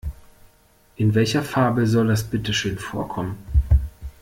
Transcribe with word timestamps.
In 0.95 1.13
welcher 1.13 1.43
Fabel 1.43 1.85
soll 1.85 2.07
das 2.07 2.23
bitte 2.23 2.55
schön 2.55 2.79
vorkommen? 2.79 3.37